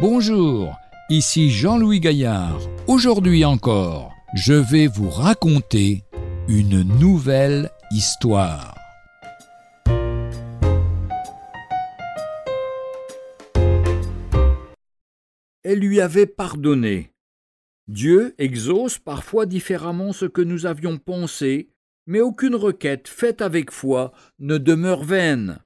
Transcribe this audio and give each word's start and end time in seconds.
Bonjour, 0.00 0.80
ici 1.10 1.50
Jean-Louis 1.50 2.00
Gaillard. 2.00 2.58
Aujourd'hui 2.86 3.44
encore, 3.44 4.14
je 4.34 4.54
vais 4.54 4.86
vous 4.86 5.10
raconter 5.10 6.04
une 6.48 6.80
nouvelle 6.98 7.68
histoire. 7.90 8.74
Elle 15.62 15.80
lui 15.80 16.00
avait 16.00 16.24
pardonné. 16.24 17.12
Dieu 17.86 18.34
exauce 18.38 18.98
parfois 18.98 19.44
différemment 19.44 20.14
ce 20.14 20.24
que 20.24 20.40
nous 20.40 20.64
avions 20.64 20.96
pensé, 20.96 21.68
mais 22.06 22.22
aucune 22.22 22.54
requête 22.54 23.06
faite 23.06 23.42
avec 23.42 23.70
foi 23.70 24.12
ne 24.38 24.56
demeure 24.56 25.04
vaine. 25.04 25.58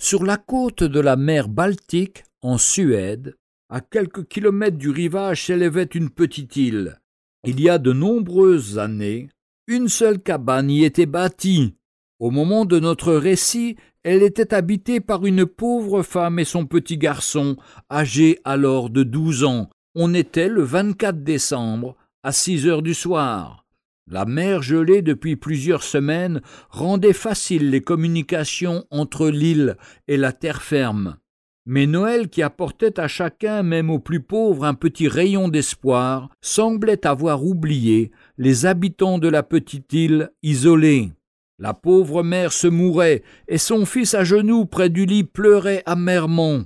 Sur 0.00 0.24
la 0.24 0.38
côte 0.38 0.82
de 0.82 0.98
la 0.98 1.16
mer 1.16 1.50
Baltique, 1.50 2.24
en 2.40 2.56
Suède, 2.56 3.36
à 3.72 3.80
quelques 3.80 4.28
kilomètres 4.28 4.76
du 4.76 4.90
rivage 4.90 5.46
s'élevait 5.46 5.88
une 5.94 6.10
petite 6.10 6.56
île. 6.56 7.00
Il 7.46 7.58
y 7.58 7.70
a 7.70 7.78
de 7.78 7.94
nombreuses 7.94 8.78
années, 8.78 9.30
une 9.66 9.88
seule 9.88 10.20
cabane 10.20 10.70
y 10.70 10.84
était 10.84 11.06
bâtie. 11.06 11.74
Au 12.18 12.30
moment 12.30 12.66
de 12.66 12.78
notre 12.78 13.14
récit, 13.14 13.76
elle 14.02 14.22
était 14.22 14.52
habitée 14.52 15.00
par 15.00 15.24
une 15.24 15.46
pauvre 15.46 16.02
femme 16.02 16.38
et 16.38 16.44
son 16.44 16.66
petit 16.66 16.98
garçon, 16.98 17.56
âgé 17.90 18.40
alors 18.44 18.90
de 18.90 19.04
douze 19.04 19.42
ans. 19.42 19.70
On 19.94 20.12
était 20.12 20.48
le 20.48 20.62
24 20.62 21.24
décembre, 21.24 21.96
à 22.22 22.30
six 22.30 22.66
heures 22.66 22.82
du 22.82 22.92
soir. 22.92 23.64
La 24.06 24.26
mer 24.26 24.60
gelée 24.60 25.00
depuis 25.00 25.36
plusieurs 25.36 25.82
semaines 25.82 26.42
rendait 26.68 27.14
faciles 27.14 27.70
les 27.70 27.80
communications 27.80 28.84
entre 28.90 29.30
l'île 29.30 29.78
et 30.08 30.18
la 30.18 30.34
terre 30.34 30.60
ferme. 30.60 31.16
Mais 31.64 31.86
Noël, 31.86 32.28
qui 32.28 32.42
apportait 32.42 32.98
à 32.98 33.06
chacun, 33.06 33.62
même 33.62 33.88
aux 33.88 34.00
plus 34.00 34.20
pauvres, 34.20 34.64
un 34.64 34.74
petit 34.74 35.06
rayon 35.06 35.48
d'espoir, 35.48 36.28
semblait 36.40 37.06
avoir 37.06 37.44
oublié 37.44 38.10
les 38.36 38.66
habitants 38.66 39.18
de 39.18 39.28
la 39.28 39.44
petite 39.44 39.92
île 39.92 40.30
isolée. 40.42 41.12
La 41.60 41.74
pauvre 41.74 42.24
mère 42.24 42.52
se 42.52 42.66
mourait, 42.66 43.22
et 43.46 43.58
son 43.58 43.86
fils 43.86 44.14
à 44.14 44.24
genoux 44.24 44.66
près 44.66 44.88
du 44.88 45.06
lit 45.06 45.22
pleurait 45.22 45.84
amèrement. 45.86 46.62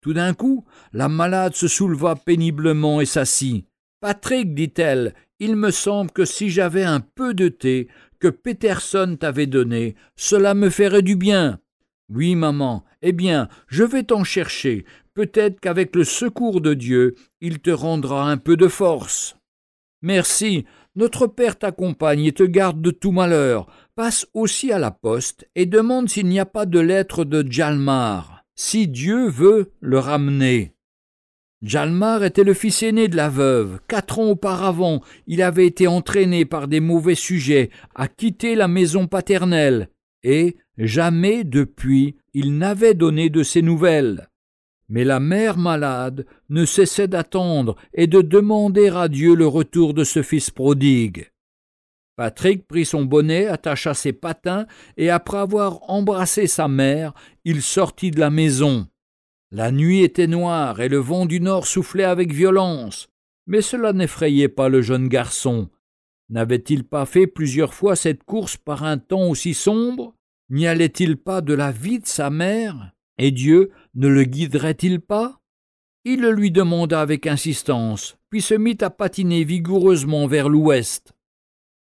Tout 0.00 0.12
d'un 0.12 0.34
coup, 0.34 0.64
la 0.92 1.08
malade 1.08 1.56
se 1.56 1.66
souleva 1.66 2.14
péniblement 2.14 3.00
et 3.00 3.06
s'assit. 3.06 3.66
Patrick, 4.00 4.54
dit-elle, 4.54 5.14
il 5.40 5.56
me 5.56 5.72
semble 5.72 6.12
que 6.12 6.24
si 6.24 6.50
j'avais 6.50 6.84
un 6.84 7.00
peu 7.00 7.34
de 7.34 7.48
thé 7.48 7.88
que 8.20 8.28
Peterson 8.28 9.16
t'avait 9.18 9.46
donné, 9.46 9.96
cela 10.14 10.54
me 10.54 10.70
ferait 10.70 11.02
du 11.02 11.16
bien. 11.16 11.58
Oui, 12.10 12.34
maman, 12.34 12.84
eh 13.02 13.12
bien, 13.12 13.48
je 13.66 13.84
vais 13.84 14.02
t'en 14.02 14.24
chercher. 14.24 14.86
Peut-être 15.14 15.60
qu'avec 15.60 15.94
le 15.94 16.04
secours 16.04 16.60
de 16.60 16.74
Dieu, 16.74 17.16
il 17.40 17.58
te 17.58 17.70
rendra 17.70 18.30
un 18.30 18.38
peu 18.38 18.56
de 18.56 18.68
force. 18.68 19.36
Merci, 20.00 20.64
notre 20.96 21.26
Père 21.26 21.58
t'accompagne 21.58 22.24
et 22.24 22.32
te 22.32 22.44
garde 22.44 22.80
de 22.80 22.90
tout 22.90 23.12
malheur. 23.12 23.66
Passe 23.94 24.26
aussi 24.32 24.72
à 24.72 24.78
la 24.78 24.90
poste 24.90 25.48
et 25.54 25.66
demande 25.66 26.08
s'il 26.08 26.26
n'y 26.26 26.40
a 26.40 26.46
pas 26.46 26.66
de 26.66 26.78
lettre 26.78 27.24
de 27.24 27.44
Jalmar, 27.50 28.44
si 28.54 28.88
Dieu 28.88 29.28
veut 29.28 29.72
le 29.80 29.98
ramener. 29.98 30.72
Jalmar 31.60 32.22
était 32.22 32.44
le 32.44 32.54
fils 32.54 32.84
aîné 32.84 33.08
de 33.08 33.16
la 33.16 33.28
veuve. 33.28 33.80
Quatre 33.88 34.20
ans 34.20 34.30
auparavant, 34.30 35.02
il 35.26 35.42
avait 35.42 35.66
été 35.66 35.88
entraîné 35.88 36.44
par 36.44 36.68
des 36.68 36.80
mauvais 36.80 37.16
sujets 37.16 37.70
à 37.94 38.06
quitter 38.06 38.54
la 38.54 38.68
maison 38.68 39.08
paternelle, 39.08 39.88
et, 40.22 40.56
Jamais 40.78 41.42
depuis 41.44 42.16
il 42.34 42.56
n'avait 42.56 42.94
donné 42.94 43.30
de 43.30 43.42
ses 43.42 43.62
nouvelles. 43.62 44.28
Mais 44.88 45.04
la 45.04 45.20
mère 45.20 45.58
malade 45.58 46.24
ne 46.48 46.64
cessait 46.64 47.08
d'attendre 47.08 47.76
et 47.92 48.06
de 48.06 48.22
demander 48.22 48.88
à 48.88 49.08
Dieu 49.08 49.34
le 49.34 49.46
retour 49.46 49.92
de 49.92 50.04
ce 50.04 50.22
fils 50.22 50.50
prodigue. 50.50 51.30
Patrick 52.16 52.66
prit 52.66 52.84
son 52.84 53.04
bonnet, 53.04 53.46
attacha 53.46 53.92
ses 53.92 54.12
patins, 54.12 54.66
et 54.96 55.10
après 55.10 55.38
avoir 55.38 55.88
embrassé 55.90 56.46
sa 56.46 56.68
mère, 56.68 57.12
il 57.44 57.60
sortit 57.60 58.10
de 58.10 58.18
la 58.18 58.30
maison. 58.30 58.86
La 59.50 59.72
nuit 59.72 60.02
était 60.02 60.26
noire 60.26 60.80
et 60.80 60.88
le 60.88 60.98
vent 60.98 61.26
du 61.26 61.40
nord 61.40 61.66
soufflait 61.66 62.04
avec 62.04 62.32
violence, 62.32 63.08
mais 63.46 63.62
cela 63.62 63.92
n'effrayait 63.92 64.48
pas 64.48 64.68
le 64.68 64.82
jeune 64.82 65.08
garçon. 65.08 65.70
N'avait-il 66.28 66.84
pas 66.84 67.06
fait 67.06 67.26
plusieurs 67.26 67.72
fois 67.72 67.96
cette 67.96 68.24
course 68.24 68.56
par 68.56 68.84
un 68.84 68.98
temps 68.98 69.28
aussi 69.28 69.54
sombre? 69.54 70.14
N'y 70.50 70.66
allait-il 70.66 71.16
pas 71.18 71.42
de 71.42 71.52
la 71.52 71.70
vie 71.72 71.98
de 71.98 72.06
sa 72.06 72.30
mère 72.30 72.92
Et 73.18 73.30
Dieu 73.30 73.70
ne 73.94 74.08
le 74.08 74.24
guiderait-il 74.24 75.00
pas? 75.00 75.40
Il 76.04 76.22
le 76.22 76.32
lui 76.32 76.50
demanda 76.50 77.02
avec 77.02 77.26
insistance, 77.26 78.16
puis 78.30 78.40
se 78.40 78.54
mit 78.54 78.78
à 78.80 78.88
patiner 78.88 79.44
vigoureusement 79.44 80.26
vers 80.26 80.48
l'ouest. 80.48 81.12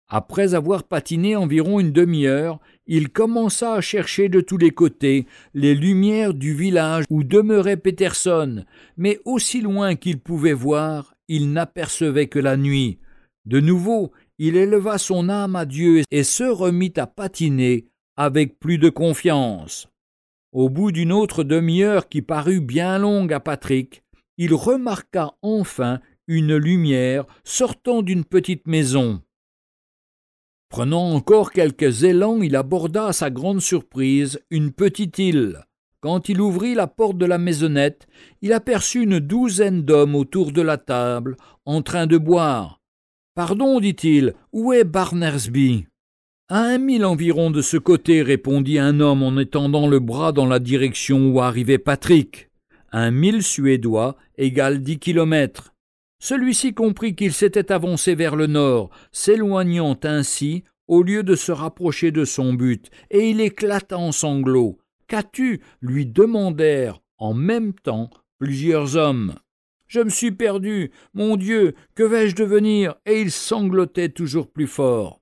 Après 0.09 0.55
avoir 0.55 0.85
patiné 0.85 1.37
environ 1.37 1.79
une 1.79 1.93
demi-heure, 1.93 2.59
il 2.87 3.11
commença 3.11 3.75
à 3.75 3.81
chercher 3.81 4.29
de 4.29 4.41
tous 4.41 4.57
les 4.57 4.71
côtés 4.71 5.27
les 5.55 5.75
lumières 5.75 6.35
du 6.35 6.55
village 6.55 7.05
où 7.11 7.23
demeurait 7.23 7.77
Peterson, 7.77 8.65
mais 8.97 9.21
aussi 9.25 9.61
loin 9.61 9.95
qu'il 9.95 10.19
pouvait 10.19 10.55
voir, 10.55 11.15
il 11.29 11.53
n'apercevait 11.53 12.27
que 12.27 12.39
la 12.39 12.57
nuit. 12.57 12.99
De 13.45 13.61
nouveau, 13.61 14.11
il 14.39 14.57
éleva 14.57 14.99
son 14.99 15.29
âme 15.29 15.55
à 15.55 15.67
Dieu 15.67 16.03
et 16.11 16.25
se 16.25 16.45
remit 16.45 16.95
à 16.97 17.07
patiner 17.07 17.87
avec 18.19 18.59
plus 18.59 18.79
de 18.79 18.91
confiance. 18.91 19.89
Au 20.53 20.69
bout 20.69 20.91
d'une 20.91 21.13
autre 21.13 21.45
demi-heure 21.45 22.09
qui 22.09 22.21
parut 22.21 22.61
bien 22.61 22.99
longue 22.99 23.33
à 23.33 23.39
Patrick, 23.39 24.03
il 24.39 24.55
remarqua 24.55 25.37
enfin 25.41 26.01
une 26.27 26.57
lumière 26.57 27.27
sortant 27.45 28.03
d'une 28.03 28.25
petite 28.25 28.67
maison. 28.67 29.23
Prenant 30.69 31.13
encore 31.13 31.53
quelques 31.53 32.03
élans, 32.03 32.43
il 32.43 32.57
aborda 32.57 33.07
à 33.07 33.13
sa 33.13 33.31
grande 33.31 33.61
surprise 33.61 34.41
une 34.51 34.73
petite 34.73 35.19
île. 35.19 35.65
Quand 36.01 36.29
il 36.29 36.41
ouvrit 36.41 36.75
la 36.75 36.89
porte 36.89 37.19
de 37.19 37.25
la 37.25 37.39
maisonnette, 37.39 38.09
il 38.43 38.53
aperçut 38.53 39.05
une 39.05 39.21
douzaine 39.21 39.83
d'hommes 39.83 40.17
autour 40.17 40.51
de 40.51 40.63
la 40.63 40.77
table, 40.77 41.37
en 41.65 41.83
train 41.83 42.09
de 42.09 42.19
boire. 42.19 42.81
Pardon, 43.37 43.79
dit-il, 43.79 44.35
où 44.53 44.73
est 44.73 44.85
Barnersby 44.85 45.87
à 46.51 46.61
un 46.61 46.79
mille 46.79 47.05
environ 47.05 47.51
de 47.51 47.61
ce 47.61 47.77
côté, 47.77 48.23
répondit 48.23 48.79
un 48.79 49.01
homme 49.01 49.23
en 49.23 49.37
étendant 49.39 49.87
le 49.87 50.01
bras 50.01 50.33
dans 50.33 50.47
la 50.47 50.59
direction 50.59 51.29
où 51.29 51.41
arrivait 51.41 51.79
Patrick. 51.79 52.49
Un 52.91 53.11
mille 53.11 53.43
suédois 53.43 54.17
égale 54.39 54.83
dix 54.83 54.99
kilomètres. 54.99 55.75
Celui-ci 56.21 56.73
comprit 56.73 57.15
qu'il 57.15 57.35
s'était 57.35 57.71
avancé 57.71 58.15
vers 58.15 58.35
le 58.35 58.47
nord, 58.47 58.89
s'éloignant 59.13 59.99
ainsi 60.05 60.65
au 60.87 61.03
lieu 61.03 61.23
de 61.23 61.37
se 61.37 61.53
rapprocher 61.53 62.13
de 62.13 62.25
son 62.25 62.55
but, 62.55 62.89
et 63.11 63.29
il 63.29 63.43
éclata 63.43 63.99
en 63.99 64.11
sanglots. 64.11 64.79
Qu'as-tu? 65.07 65.61
lui 65.83 66.07
demandèrent 66.07 67.03
en 67.19 67.35
même 67.35 67.75
temps 67.75 68.09
plusieurs 68.39 68.97
hommes. 68.97 69.35
Je 69.87 70.01
me 70.01 70.11
suis 70.11 70.33
perdu. 70.33 70.93
Mon 71.13 71.37
Dieu, 71.37 71.75
que 71.95 72.03
vais-je 72.03 72.37
devenir? 72.37 72.95
Et 73.05 73.21
il 73.21 73.31
sanglotait 73.31 74.09
toujours 74.09 74.51
plus 74.51 74.67
fort. 74.67 75.18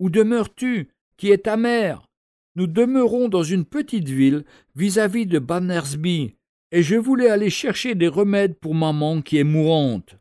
Où 0.00 0.08
demeures-tu 0.08 0.88
Qui 1.18 1.30
est 1.30 1.44
ta 1.44 1.58
mère? 1.58 2.08
Nous 2.56 2.66
demeurons 2.66 3.28
dans 3.28 3.42
une 3.42 3.66
petite 3.66 4.08
ville 4.08 4.44
vis-à-vis 4.74 5.26
de 5.26 5.38
Bannersby, 5.38 6.36
et 6.72 6.82
je 6.82 6.96
voulais 6.96 7.28
aller 7.28 7.50
chercher 7.50 7.94
des 7.94 8.08
remèdes 8.08 8.58
pour 8.58 8.74
maman 8.74 9.20
qui 9.20 9.36
est 9.36 9.44
mourante. 9.44 10.16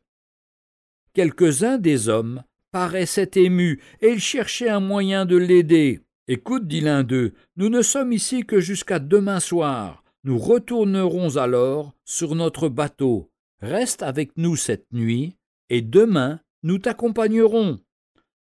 Quelques-uns 1.14 1.78
des 1.78 2.10
hommes 2.10 2.44
paraissaient 2.72 3.32
émus, 3.36 3.82
et 4.02 4.10
ils 4.10 4.20
cherchaient 4.20 4.70
un 4.70 4.82
moyen 4.82 5.26
de 5.26 5.38
l'aider. 5.38 6.02
Écoute, 6.28 6.68
dit 6.68 6.82
l'un 6.82 7.04
d'eux, 7.04 7.34
nous 7.56 7.70
ne 7.70 7.82
sommes 7.82 8.12
ici 8.12 8.46
que 8.46 8.60
jusqu'à 8.60 9.00
demain 9.00 9.40
soir. 9.40 10.04
Nous 10.26 10.38
retournerons 10.38 11.38
alors 11.38 11.96
sur 12.04 12.36
notre 12.36 12.68
bateau. 12.68 13.32
Reste 13.62 14.04
avec 14.04 14.32
nous 14.36 14.58
cette 14.58 14.92
nuit, 14.92 15.38
et 15.70 15.82
demain 15.82 16.42
nous 16.64 16.80
t'accompagnerons. 16.80 17.80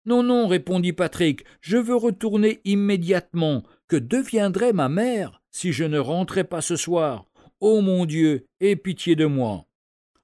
Non, 0.08 0.22
non, 0.22 0.48
répondit 0.48 0.94
Patrick, 0.94 1.44
je 1.60 1.76
veux 1.76 1.94
retourner 1.94 2.62
immédiatement. 2.64 3.62
Que 3.88 3.96
deviendrait 3.96 4.72
ma 4.72 4.88
mère 4.88 5.42
si 5.50 5.70
je 5.70 5.84
ne 5.84 5.98
rentrais 5.98 6.44
pas 6.44 6.62
ce 6.62 6.76
soir? 6.76 7.26
Ô 7.60 7.82
mon 7.82 8.06
Dieu, 8.06 8.46
aie 8.60 8.76
pitié 8.76 9.16
de 9.16 9.26
moi. 9.26 9.66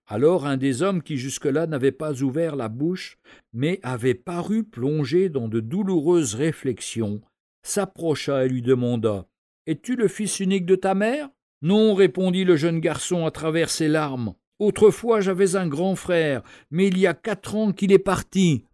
Alors 0.07 0.47
un 0.47 0.57
des 0.57 0.81
hommes 0.81 1.03
qui 1.03 1.19
jusque-là 1.19 1.67
n'avait 1.67 1.93
pas 1.93 2.23
ouvert 2.23 2.57
la 2.57 2.71
bouche, 2.71 3.19
mais 3.53 3.79
avait 3.83 4.15
paru 4.15 4.65
plongé 4.65 5.29
dans 5.29 5.49
de 5.49 5.61
douloureuses 5.61 6.35
réflexions, 6.35 7.21
s'approcha 7.63 8.47
et 8.47 8.49
lui 8.49 8.63
demanda 8.63 9.27
Es-tu 9.67 9.97
le 9.97 10.09
fils 10.09 10.41
unique 10.41 10.65
de 10.65 10.77
ta 10.77 10.95
mère? 10.95 11.29
Non, 11.61 11.93
répondit 11.93 12.45
le 12.45 12.57
jeune 12.57 12.81
garçon 12.81 13.27
à 13.27 13.31
travers 13.31 13.69
ses 13.69 13.89
larmes. 13.89 14.33
Autrefois 14.59 15.21
j'avais 15.21 15.57
un 15.57 15.69
grand 15.69 15.95
frère, 15.95 16.43
mais 16.71 16.87
il 16.87 16.97
y 16.97 17.07
a 17.07 17.13
quatre 17.13 17.55
ans 17.55 17.73
qu'il 17.73 17.93
est 17.93 17.99
parti. 17.99 18.65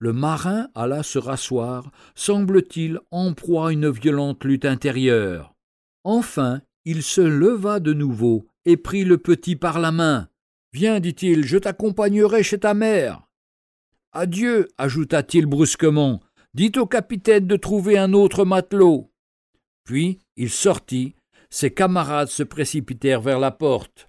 Le 0.00 0.14
marin 0.14 0.68
alla 0.74 1.02
se 1.02 1.18
rasseoir, 1.18 1.90
semble-t-il 2.14 3.00
en 3.10 3.34
proie 3.34 3.68
à 3.68 3.72
une 3.72 3.90
violente 3.90 4.44
lutte 4.44 4.64
intérieure. 4.64 5.54
Enfin, 6.04 6.62
il 6.86 7.02
se 7.02 7.20
leva 7.20 7.80
de 7.80 7.92
nouveau 7.92 8.46
et 8.64 8.78
prit 8.78 9.04
le 9.04 9.18
petit 9.18 9.56
par 9.56 9.78
la 9.78 9.92
main. 9.92 10.28
Viens, 10.72 11.00
dit-il, 11.00 11.44
je 11.44 11.58
t'accompagnerai 11.58 12.42
chez 12.42 12.58
ta 12.58 12.72
mère. 12.72 13.28
Adieu, 14.12 14.68
ajouta-t-il 14.78 15.44
brusquement. 15.44 16.20
Dites 16.54 16.78
au 16.78 16.86
capitaine 16.86 17.46
de 17.46 17.56
trouver 17.56 17.98
un 17.98 18.14
autre 18.14 18.46
matelot. 18.46 19.12
Puis 19.84 20.18
il 20.36 20.48
sortit, 20.48 21.14
ses 21.50 21.72
camarades 21.74 22.28
se 22.28 22.42
précipitèrent 22.42 23.20
vers 23.20 23.38
la 23.38 23.50
porte. 23.50 24.08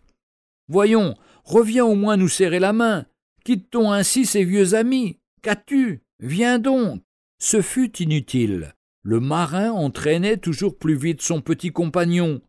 Voyons, 0.69 1.15
reviens 1.43 1.83
au 1.83 1.95
moins 1.95 2.15
nous 2.15 2.29
serrer 2.29 2.59
la 2.59 2.71
main. 2.71 3.05
Quitte-t-on 3.43 3.91
ainsi 3.91 4.25
ses 4.25 4.45
vieux 4.45 4.73
amis? 4.73 5.17
Qu'as-tu? 5.41 6.03
Viens 6.19 6.59
donc. 6.59 7.01
Ce 7.39 7.61
fut 7.61 7.97
inutile. 7.97 8.75
Le 9.01 9.19
marin 9.19 9.71
entraînait 9.71 10.37
toujours 10.37 10.77
plus 10.77 10.95
vite 10.95 11.23
son 11.23 11.41
petit 11.41 11.71
compagnon. 11.71 12.41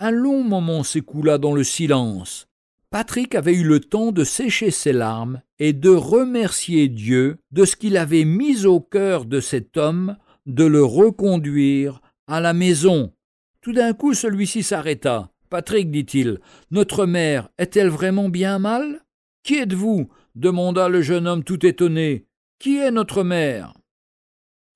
Un 0.00 0.10
long 0.10 0.42
moment 0.42 0.82
s'écoula 0.82 1.36
dans 1.36 1.52
le 1.52 1.62
silence. 1.62 2.48
Patrick 2.88 3.34
avait 3.34 3.54
eu 3.54 3.64
le 3.64 3.80
temps 3.80 4.12
de 4.12 4.24
sécher 4.24 4.70
ses 4.70 4.94
larmes 4.94 5.42
et 5.58 5.74
de 5.74 5.90
remercier 5.90 6.88
Dieu 6.88 7.36
de 7.50 7.66
ce 7.66 7.76
qu'il 7.76 7.98
avait 7.98 8.24
mis 8.24 8.64
au 8.64 8.80
cœur 8.80 9.26
de 9.26 9.40
cet 9.40 9.76
homme 9.76 10.16
de 10.46 10.64
le 10.64 10.82
reconduire 10.82 12.00
à 12.26 12.40
la 12.40 12.54
maison. 12.54 13.12
Tout 13.60 13.72
d'un 13.72 13.92
coup 13.92 14.14
celui-ci 14.14 14.62
s'arrêta. 14.62 15.30
Patrick, 15.50 15.90
dit-il, 15.90 16.40
notre 16.70 17.04
mère 17.04 17.50
est-elle 17.58 17.90
vraiment 17.90 18.30
bien 18.30 18.58
mal? 18.58 19.02
Qui 19.42 19.56
êtes-vous? 19.56 20.08
demanda 20.34 20.88
le 20.88 21.02
jeune 21.02 21.26
homme 21.26 21.44
tout 21.44 21.66
étonné. 21.66 22.26
Qui 22.58 22.78
est 22.78 22.90
notre 22.90 23.22
mère? 23.22 23.74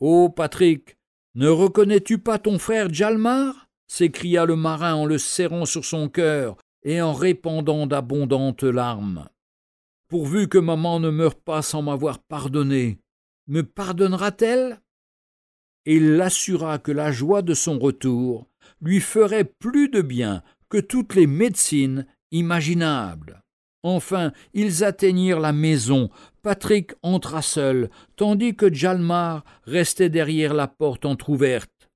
Oh, 0.01 0.29
Patrick, 0.29 0.97
ne 1.35 1.49
reconnais-tu 1.49 2.19
pas 2.19 2.39
ton 2.39 2.59
frère 2.59 2.93
Jalmar 2.93 3.69
s'écria 3.87 4.45
le 4.45 4.57
marin 4.57 4.95
en 4.95 5.07
le 5.07 5.19
serrant 5.19 5.65
sur 5.65 5.85
son 5.85 6.09
cœur 6.09 6.57
et 6.83 7.01
en 7.01 7.13
répandant 7.13 7.87
d'abondantes 7.87 8.65
larmes. 8.65 9.29
Pourvu 10.09 10.49
que 10.49 10.59
maman 10.59 11.01
ne 11.01 11.11
meure 11.11 11.37
pas 11.37 11.63
sans 11.63 11.83
m'avoir 11.83 12.19
pardonné, 12.19 12.99
me 13.47 13.63
pardonnera-t-elle? 13.63 14.81
Et 15.85 15.97
il 15.97 16.17
l'assura 16.17 16.79
que 16.79 16.93
la 16.93 17.13
joie 17.13 17.43
de 17.43 17.55
son 17.55 17.79
retour 17.79 18.49
lui 18.81 19.01
ferait 19.01 19.45
plus 19.45 19.89
de 19.89 20.03
bien 20.03 20.43
que 20.69 20.79
toutes 20.79 21.15
les 21.15 21.29
médecines 21.29 22.07
imaginables. 22.33 23.45
Enfin, 23.87 24.33
ils 24.53 24.83
atteignirent 24.83 25.38
la 25.38 25.53
maison. 25.53 26.11
Patrick 26.43 26.94
entra 27.05 27.41
seul, 27.41 27.88
tandis 28.17 28.56
que 28.56 28.75
Jalmar 28.75 29.44
restait 29.62 30.09
derrière 30.09 30.55
la 30.55 30.67
porte 30.67 31.06
entr'ouverte. 31.06 31.88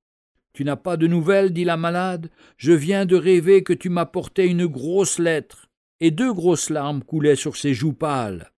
Tu 0.53 0.63
n'as 0.63 0.77
pas 0.77 0.95
de 0.95 1.07
nouvelles? 1.07 1.51
dit 1.51 1.65
la 1.65 1.75
malade. 1.75 2.29
Je 2.55 2.71
viens 2.71 3.05
de 3.05 3.17
rêver 3.17 3.61
que 3.63 3.73
tu 3.73 3.89
m'apportais 3.89 4.47
une 4.47 4.67
grosse 4.67 5.19
lettre. 5.19 5.67
Et 5.99 6.11
deux 6.11 6.31
grosses 6.31 6.69
larmes 6.69 7.03
coulaient 7.03 7.35
sur 7.35 7.57
ses 7.57 7.73
joues 7.73 7.91
pâles. 7.91 8.53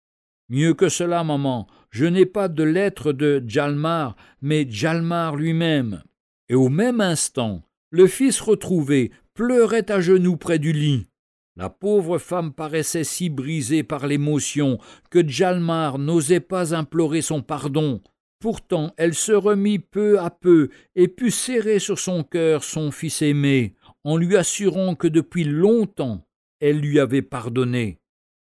Mieux 0.50 0.74
que 0.74 0.90
cela, 0.90 1.24
maman, 1.24 1.66
je 1.88 2.04
n'ai 2.04 2.26
pas 2.26 2.48
de 2.48 2.62
lettre 2.62 3.14
de 3.14 3.42
Jalmar, 3.46 4.14
mais 4.42 4.66
Jalmar 4.68 5.36
lui-même. 5.36 6.02
Et 6.50 6.54
au 6.54 6.68
même 6.68 7.00
instant, 7.00 7.62
le 7.88 8.06
fils 8.06 8.42
retrouvé 8.42 9.10
pleurait 9.32 9.90
à 9.90 10.02
genoux 10.02 10.36
près 10.36 10.58
du 10.58 10.74
lit. 10.74 11.06
La 11.54 11.68
pauvre 11.68 12.16
femme 12.16 12.54
paraissait 12.54 13.04
si 13.04 13.28
brisée 13.28 13.82
par 13.82 14.06
l'émotion 14.06 14.78
que 15.10 15.26
Jalmar 15.26 15.98
n'osait 15.98 16.40
pas 16.40 16.74
implorer 16.74 17.20
son 17.20 17.42
pardon. 17.42 18.00
Pourtant 18.40 18.94
elle 18.96 19.14
se 19.14 19.32
remit 19.32 19.78
peu 19.78 20.18
à 20.18 20.30
peu 20.30 20.70
et 20.94 21.08
put 21.08 21.30
serrer 21.30 21.78
sur 21.78 21.98
son 21.98 22.24
cœur 22.24 22.64
son 22.64 22.90
fils 22.90 23.20
aimé, 23.20 23.74
en 24.02 24.16
lui 24.16 24.36
assurant 24.36 24.94
que 24.94 25.06
depuis 25.08 25.44
longtemps 25.44 26.26
elle 26.58 26.80
lui 26.80 26.98
avait 26.98 27.22
pardonné. 27.22 27.98